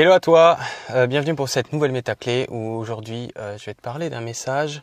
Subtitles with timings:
[0.00, 0.58] Hello à toi,
[0.92, 4.82] euh, bienvenue pour cette nouvelle métaclé où aujourd'hui euh, je vais te parler d'un message,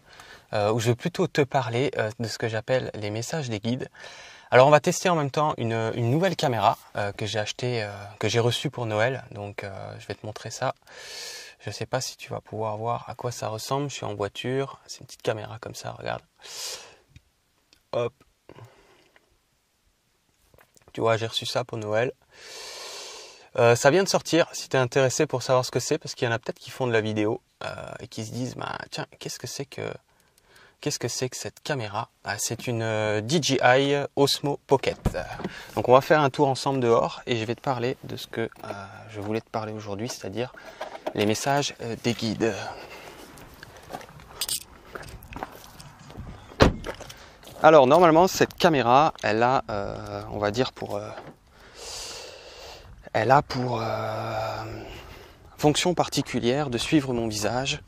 [0.53, 3.89] euh, où je vais plutôt te parler de ce que j'appelle les messages des guides.
[4.51, 6.77] Alors on va tester en même temps une, nouvelle caméra
[7.17, 7.83] que j'ai achetée,
[8.19, 9.65] que j'ai reçue pour Noël, donc
[9.97, 10.75] je vais te montrer ça.
[11.61, 14.05] Je ne sais pas si tu vas pouvoir voir à quoi ça ressemble, je suis
[14.05, 16.21] en voiture, c'est une petite caméra comme ça, regarde.
[17.91, 18.13] Hop.
[20.93, 22.11] Tu vois, j'ai reçu ça pour Noël.
[23.59, 26.13] Euh, ça vient de sortir, si tu es intéressé pour savoir ce que c'est, parce
[26.13, 27.67] qu'il y en a peut-être qui font de la vidéo euh,
[27.99, 29.81] et qui se disent, bah, tiens, qu'est-ce que c'est que
[30.79, 32.09] qu'est-ce que c'est que cette caméra?
[32.23, 35.17] Ah, C'est une euh, DJI Osmo Pocket.
[35.73, 38.27] Donc on va faire un tour ensemble dehors et je vais te parler de ce
[38.27, 38.47] que
[39.09, 40.53] je voulais te parler aujourd'hui, c'est-à-dire
[41.15, 42.53] les messages des guides.
[47.63, 49.63] Alors normalement cette caméra, elle a,
[50.31, 51.01] on va dire pour
[53.13, 54.63] elle a pour euh,
[55.57, 57.81] fonction particulière de suivre mon visage,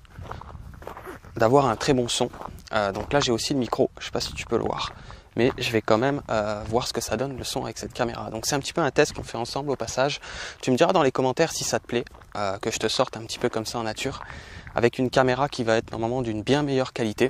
[1.36, 2.30] d'avoir un très bon son.
[2.74, 4.64] Euh, donc là j'ai aussi le micro, je ne sais pas si tu peux le
[4.64, 4.94] voir,
[5.36, 7.94] mais je vais quand même euh, voir ce que ça donne le son avec cette
[7.94, 8.30] caméra.
[8.30, 10.20] Donc c'est un petit peu un test qu'on fait ensemble au passage.
[10.62, 12.06] Tu me diras dans les commentaires si ça te plaît,
[12.62, 14.22] que je te sorte un petit peu comme ça en nature,
[14.76, 17.30] avec une caméra qui va être normalement d'une bien meilleure qualité.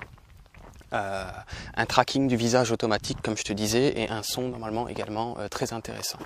[0.92, 5.74] un tracking du visage automatique comme je te disais et un son normalement également très
[5.74, 6.20] intéressant.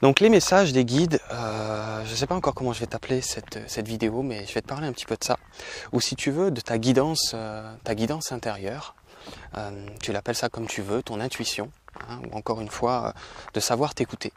[0.00, 3.20] Donc les messages des guides, euh, je ne sais pas encore comment je vais t'appeler
[3.20, 5.38] cette, cette, vidéo, mais je vais te parler un petit peu de ça.
[5.92, 8.94] Ou si tu veux, de ta guidance, euh, ta guidance intérieure.
[9.56, 11.72] Euh, tu l'appelles ça comme tu veux, ton intuition,
[12.08, 13.12] hein, ou encore une fois,
[13.54, 14.32] de savoir t'écouter.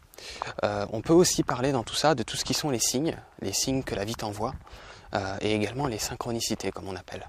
[0.64, 3.54] on peut aussi parler dans tout ça de tout ce qui sont les signes, les
[3.54, 4.54] signes que la vie t'envoie,
[5.42, 7.28] et également les synchronicités, comme on appelle.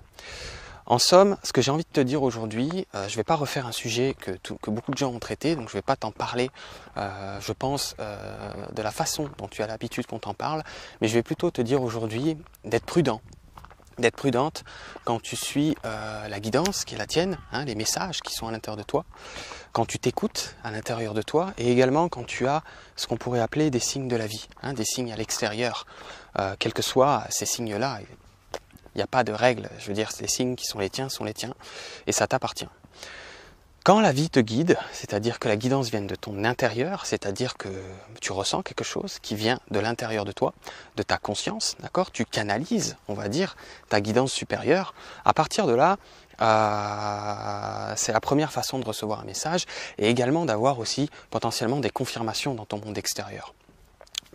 [0.87, 3.37] En somme, ce que j'ai envie de te dire aujourd'hui, euh, je ne vais pas
[3.37, 4.33] refaire un sujet que,
[4.69, 6.51] beaucoup de gens ont traité, donc je ne vais pas t'en parler,
[6.97, 10.65] euh, je pense, euh, de la façon dont tu as l'habitude qu'on t'en parle,
[11.01, 13.21] mais je vais plutôt te dire aujourd'hui d'être prudent,
[13.99, 14.65] d'être prudente
[15.05, 18.51] quand tu suis la guidance qui est la tienne, hein, les messages qui sont à
[18.51, 19.05] l'intérieur de toi,
[19.73, 22.63] quand tu t'écoutes à l'intérieur de toi, et également quand tu as
[22.97, 25.87] ce qu'on pourrait appeler des signes de la vie, hein, des signes à l'extérieur,
[26.59, 28.01] quels que soient ces signes-là,
[28.95, 29.69] il n'y a pas de règle.
[29.79, 31.55] Je veux dire, les signes qui sont les tiens sont les tiens
[32.07, 32.69] et ça t'appartient.
[33.85, 37.69] Quand la vie te guide, c'est-à-dire que la guidance vient de ton intérieur, c'est-à-dire que
[38.21, 40.55] tu ressens quelque chose qui vient de l'intérieur de toi,
[40.95, 42.13] de ta conscience, d'accord?
[42.13, 43.57] Tu canalises, on va dire,
[43.89, 44.95] ta guidance supérieure.
[45.25, 45.97] À partir de là,
[46.41, 49.67] euh, c'est la première façon de recevoir un message
[49.99, 53.53] et également d'avoir aussi potentiellement des confirmations dans ton monde extérieur.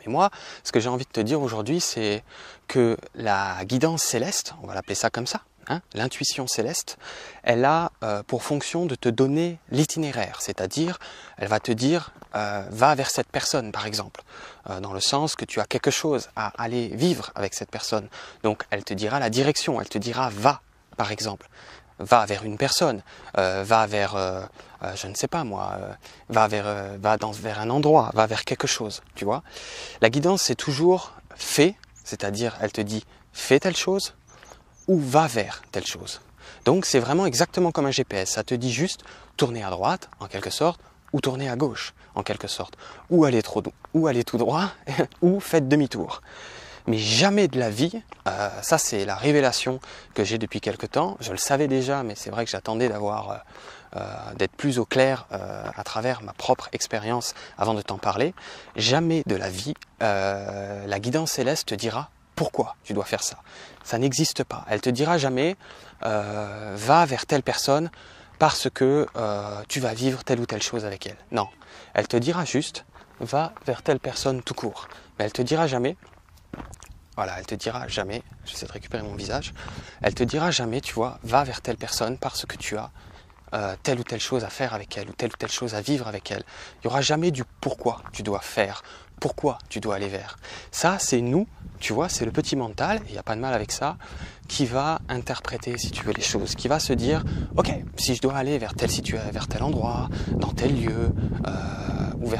[0.07, 0.29] Mais moi,
[0.63, 2.23] ce que j'ai envie de te dire aujourd'hui, c'est
[2.67, 6.97] que la guidance céleste, on va l'appeler ça comme ça, hein, l'intuition céleste,
[7.43, 10.99] elle a euh, pour fonction de te donner l'itinéraire, c'est-à-dire
[11.37, 14.21] elle va te dire euh, va vers cette personne par exemple,
[14.69, 18.07] euh, dans le sens que tu as quelque chose à aller vivre avec cette personne.
[18.43, 20.61] Donc elle te dira la direction, elle te dira va
[20.95, 21.47] par exemple
[21.99, 23.01] va vers une personne,
[23.37, 24.41] euh, va vers, euh,
[24.83, 25.77] euh, je ne sais pas moi,
[26.29, 29.43] va vers, va dans, un endroit, va vers quelque chose, tu vois.
[30.01, 33.03] La guidance, c'est toujours fait, c'est-à-dire elle te dit
[33.33, 34.13] fais telle chose
[34.87, 36.21] ou va vers telle chose.
[36.65, 39.01] Donc c'est vraiment exactement comme un GPS, ça te dit juste
[39.35, 40.79] tourner à droite, en quelque sorte,
[41.13, 42.75] ou tourner à gauche, en quelque sorte,
[43.09, 43.63] ou aller, trop,
[43.93, 44.71] ou aller tout droit,
[45.21, 46.21] ou faites demi-tour
[46.87, 49.79] mais jamais de la vie, euh, ça c'est la révélation
[50.13, 53.29] que j'ai depuis quelque temps, je le savais déjà, mais c'est vrai que j'attendais d'avoir,
[53.29, 53.35] euh,
[53.97, 58.33] euh, d'être plus au clair à travers ma propre expérience avant de t'en parler,
[58.75, 63.37] jamais de la vie, la guidance céleste te dira pourquoi tu dois faire ça.
[63.83, 64.65] Ça n'existe pas.
[64.69, 65.55] Elle te dira jamais
[66.01, 67.89] va vers telle personne
[68.39, 69.07] parce que
[69.67, 71.17] tu vas vivre telle ou telle chose avec elle.
[71.31, 71.47] Non.
[71.93, 72.85] Elle te dira juste
[73.19, 74.87] va vers telle personne tout court.
[75.17, 75.97] Mais elle te dira jamais
[77.15, 79.53] voilà, elle te dira jamais, j'essaie de récupérer mon visage,
[80.01, 82.91] elle te dira jamais, tu vois, va vers telle personne parce que tu as
[83.53, 85.81] euh, telle ou telle chose à faire avec elle ou telle ou telle chose à
[85.81, 86.43] vivre avec elle.
[86.75, 88.83] Il n'y aura jamais du pourquoi tu dois faire,
[89.19, 90.37] pourquoi tu dois aller vers.
[90.71, 91.47] Ça, c'est nous,
[91.79, 93.97] tu vois, c'est le petit mental, il n'y a pas de mal avec ça,
[94.47, 97.23] qui va interpréter, si tu veux, les choses, qui va se dire,
[97.55, 101.11] ok, si je dois aller vers tel, situation, vers tel endroit, dans tel lieu,
[101.47, 101.51] euh,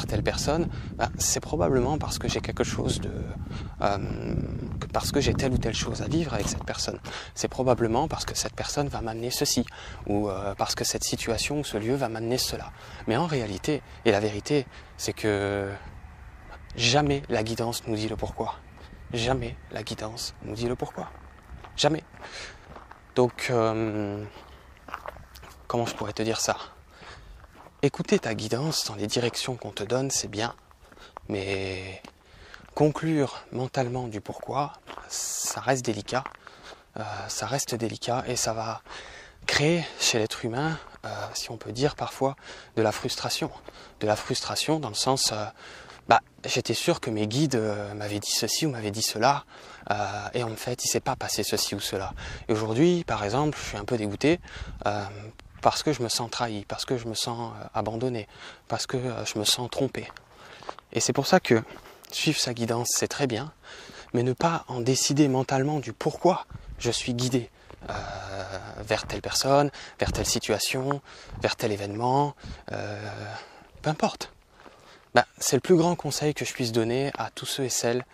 [0.07, 3.11] telle personne, ben, c'est probablement parce que j'ai quelque chose de...
[3.81, 4.35] Euh,
[4.93, 6.99] parce que j'ai telle ou telle chose à vivre avec cette personne.
[7.35, 9.65] C'est probablement parce que cette personne va m'amener ceci,
[10.07, 12.71] ou euh, parce que cette situation ou ce lieu va m'amener cela.
[13.07, 14.65] Mais en réalité, et la vérité,
[14.97, 15.69] c'est que
[16.75, 18.55] jamais la guidance nous dit le pourquoi.
[19.13, 21.09] Jamais la guidance nous dit le pourquoi.
[21.75, 22.03] Jamais.
[23.15, 24.23] Donc, euh,
[25.67, 26.57] comment je pourrais te dire ça?
[27.87, 30.53] Écouter ta guidance dans les directions qu'on te donne, c'est bien.
[31.29, 32.01] Mais
[32.75, 34.73] conclure mentalement du pourquoi,
[35.07, 36.25] ça reste délicat.
[36.97, 38.81] Euh, ça reste délicat et ça va
[39.45, 42.35] créer chez l'être humain, euh, si on peut dire parfois,
[42.75, 43.49] de la frustration.
[44.01, 45.45] De la frustration dans le sens, euh,
[46.09, 47.55] bah, j'étais sûr que mes guides
[47.95, 49.45] m'avaient dit ceci ou m'avaient dit cela,
[50.33, 52.13] et en fait, il s'est pas passé ceci ou cela.
[52.49, 54.41] Et aujourd'hui, par exemple, je suis un peu dégoûté
[55.62, 58.27] parce que je me sens trahi, parce que je me sens abandonné,
[58.68, 60.07] parce que je me sens trompé.
[60.94, 61.63] Et c'est pour ça que
[62.12, 63.51] suivre sa guidance, c'est très bien,
[64.13, 66.45] mais ne pas en décider mentalement du pourquoi
[66.80, 67.50] je suis guidé
[67.89, 67.94] euh,
[68.80, 71.01] vers telle personne, vers telle situation,
[71.42, 72.36] vers tel événement,
[72.71, 73.09] euh,
[73.81, 74.31] peu importe.
[75.13, 78.06] Ben, c'est le plus grand conseil que je puisse donner à tous ceux et celles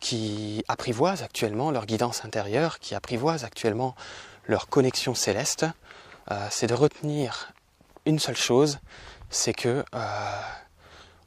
[0.00, 3.94] qui apprivoisent actuellement leur guidance intérieure, qui apprivoisent actuellement
[4.46, 5.66] leur connexion céleste,
[6.30, 7.52] euh, c'est de retenir
[8.04, 8.78] une seule chose,
[9.30, 9.84] c'est que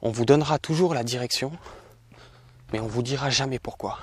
[0.02, 1.52] on vous donnera toujours la direction,
[2.72, 3.98] mais on vous dira jamais pourquoi.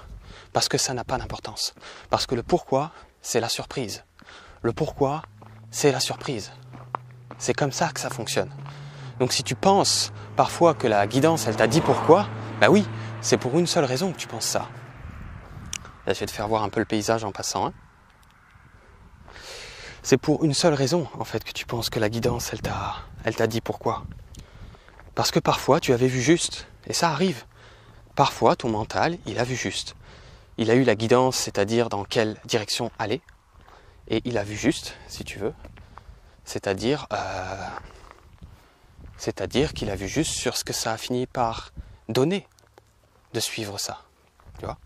[0.53, 1.73] Parce que ça n'a pas d'importance.
[2.09, 2.91] Parce que le pourquoi,
[3.21, 4.03] c'est la surprise.
[4.61, 5.23] Le pourquoi,
[5.71, 6.51] c'est la surprise.
[7.37, 8.51] C'est comme ça que ça fonctionne.
[9.19, 12.27] Donc si tu penses parfois que la guidance, elle t'a dit pourquoi,
[12.61, 12.85] bah oui,
[13.21, 14.69] c'est pour une seule raison que tu penses ça.
[16.05, 17.67] Là, je vais te faire voir un peu le paysage en passant.
[17.67, 17.73] Hein.
[20.07, 22.61] C'est pour une seule raison, en fait, que tu penses que la guidance, elle
[23.35, 24.05] t'a, dit pourquoi.
[25.15, 26.65] Parce que parfois, tu avais vu juste.
[26.85, 27.43] Et ça arrive.
[28.15, 29.97] Parfois, ton mental, il a vu juste.
[30.57, 33.19] Il a eu la guidance, c'est-à-dire dans quelle direction aller,
[34.07, 35.53] et il a vu juste, si tu veux,
[36.45, 37.67] c'est-à-dire, euh,
[39.17, 41.73] c'est-à-dire qu'il a vu juste sur ce que ça a fini par
[42.07, 42.47] donner
[43.33, 44.03] de suivre ça,
[44.57, 44.77] tu vois?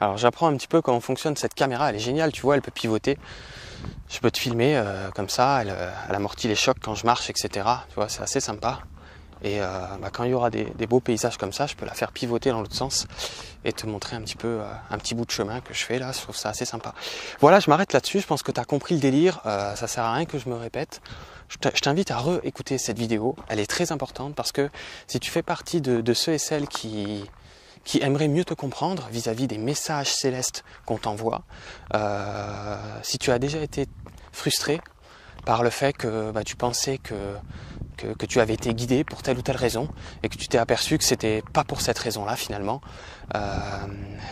[0.00, 2.62] Alors j'apprends un petit peu comment fonctionne cette caméra, elle est géniale, tu vois, elle
[2.62, 3.18] peut pivoter.
[4.08, 5.74] Je peux te filmer euh, comme ça, elle,
[6.08, 7.66] elle, amortit les chocs quand je marche, etc.
[7.88, 8.80] Tu vois, c'est assez sympa.
[9.42, 9.66] Et euh,
[10.00, 12.50] bah, quand il y aura des, beaux paysages comme ça, je peux la faire pivoter
[12.50, 13.06] dans l'autre sens
[13.64, 15.98] et te montrer un petit peu euh, un petit bout de chemin que je fais
[15.98, 16.12] là.
[16.12, 16.94] Je trouve ça assez sympa.
[17.40, 18.20] Voilà, je m'arrête là-dessus.
[18.20, 19.40] Je pense que tu as compris le délire.
[19.46, 21.00] Euh, ça sert à rien que je me répète.
[21.48, 23.36] Je t'invite à réécouter cette vidéo.
[23.48, 24.70] Elle est très importante parce que
[25.06, 27.24] si tu fais partie de, ceux et celles qui,
[27.84, 31.42] qui aimeraient mieux te comprendre vis-à-vis des messages célestes qu'on t'envoie,
[33.02, 33.86] si tu as déjà été
[34.32, 34.80] frustré
[35.44, 37.14] par le fait que bah, tu pensais que
[38.18, 39.88] que, tu avais été guidé pour telle ou telle raison
[40.22, 42.80] et que tu t'es aperçu que c'était pas pour cette raison-là finalement.
[43.34, 43.40] Euh,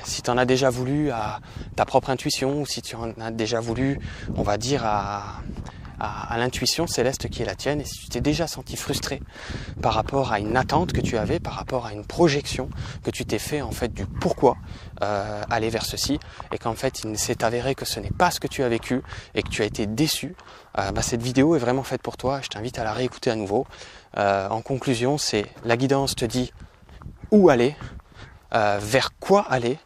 [0.05, 1.41] si tu en as déjà voulu à
[1.76, 4.00] ta propre intuition ou si tu en as déjà voulu,
[4.35, 5.43] on va dire, à,
[6.00, 9.20] à, l'intuition céleste qui est la tienne et si tu t'es déjà senti frustré
[9.82, 12.70] par rapport à une attente que tu avais, par rapport à une projection
[13.05, 14.56] que tu t'es fait en fait du pourquoi
[15.02, 16.19] euh, aller vers ceci
[16.52, 19.02] et qu'en fait il s'est avéré que ce n'est pas ce que tu as vécu
[19.35, 20.35] et que tu as été déçu,
[20.79, 22.41] euh, bah, cette vidéo est vraiment faite pour toi.
[22.43, 23.67] Je t'invite à la réécouter à nouveau.
[24.17, 26.52] Euh, en conclusion, c'est la guidance te dit
[27.31, 27.76] où aller,
[28.52, 29.79] vers quoi aller,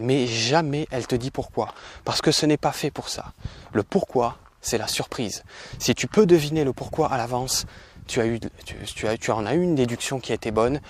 [0.00, 1.74] mais jamais elle te dit pourquoi.
[2.04, 3.32] Parce que ce n'est pas fait pour ça.
[3.72, 5.44] Le pourquoi, c'est la surprise.
[5.78, 7.66] Si tu peux deviner le pourquoi à l'avance,
[8.08, 10.80] tu, en as eu une déduction qui a été bonne,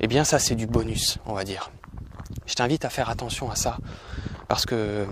[0.00, 1.70] eh bien ça c'est du bonus, on va dire.
[2.46, 3.78] Je t'invite à faire attention à ça,
[4.48, 5.06] parce que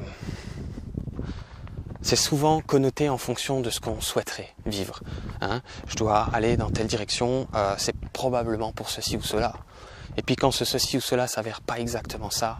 [2.02, 5.00] c'est souvent connoté en fonction de ce qu'on souhaiterait vivre.
[5.40, 5.60] Hein.
[5.86, 9.52] Je dois aller dans telle direction, euh, c'est probablement pour ceci ou cela.
[10.16, 12.58] Et puis quand ce ceci ou cela s'avère pas exactement ça,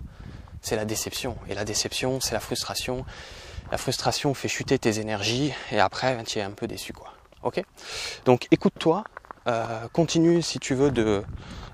[0.63, 1.37] c'est la déception.
[1.49, 3.05] Et la déception, c'est la frustration
[3.71, 7.13] la frustration fait chuter tes énergies et après tu es un peu déçu quoi.
[7.43, 7.63] Ok?
[8.25, 9.05] Donc écoute-toi,
[9.47, 11.23] euh, continue si tu veux de,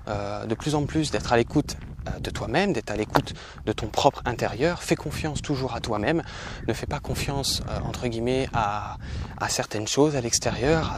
[0.07, 1.75] euh, de plus en plus d'être à l'écoute
[2.07, 3.33] euh, de toi-même, d'être à l'écoute
[3.65, 4.81] de ton propre intérieur.
[4.81, 6.23] Fais confiance toujours à toi-même.
[6.67, 8.97] Ne fais pas confiance entre guillemets à,
[9.49, 10.93] certaines choses à l'extérieur,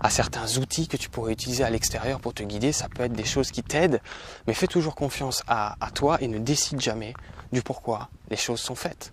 [0.00, 2.70] à, certains outils que tu pourrais utiliser à l'extérieur pour te guider.
[2.70, 4.00] Ça peut être des choses qui t'aident,
[4.46, 7.14] mais fais toujours confiance à toi et ne décide jamais
[7.52, 9.12] du pourquoi les choses sont faites.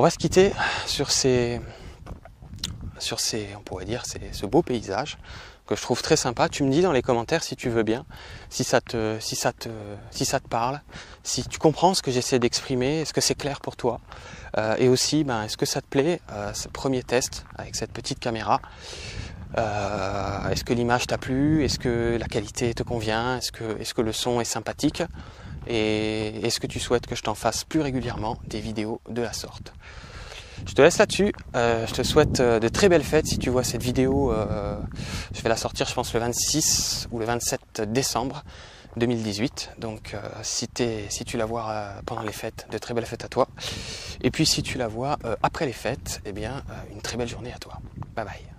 [0.00, 0.52] On va se quitter
[0.86, 1.60] sur ces,
[3.00, 5.18] sur ces, on pourrait dire, ce beau paysage
[5.66, 6.48] que je trouve très sympa.
[6.48, 8.06] Tu me dis dans les commentaires si tu veux bien,
[8.48, 9.18] si ça te,
[10.48, 10.80] parle,
[11.24, 14.00] si tu comprends ce que j'essaie d'exprimer, est-ce que c'est clair pour toi,
[14.56, 17.90] euh, et aussi, ben, est-ce que ça te plaît, euh, ce premier test avec cette
[17.90, 18.60] petite caméra?
[19.56, 21.64] Euh, est-ce que l'image t'a plu?
[21.64, 23.40] Est-ce que la qualité te convient?
[23.52, 25.02] Que, est-ce que le son est sympathique?
[25.66, 29.32] Et est-ce que tu souhaites que je t'en fasse plus régulièrement des vidéos de la
[29.32, 29.72] sorte?
[30.66, 31.32] Je te laisse là-dessus.
[31.54, 33.26] Euh, je te souhaite euh, de très belles fêtes.
[33.26, 34.76] Si tu vois cette vidéo, euh,
[35.34, 38.44] je vais la sortir, je pense, le 26 ou le 27 décembre
[38.96, 39.72] 2018.
[39.78, 43.48] Donc, si, tu la vois pendant les fêtes, de très belles fêtes à toi.
[44.22, 47.52] Et puis, si tu la vois après les fêtes, eh bien, une très belle journée
[47.52, 47.74] à toi.
[48.16, 48.57] Bye bye.